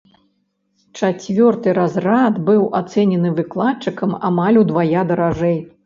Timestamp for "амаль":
4.33-4.63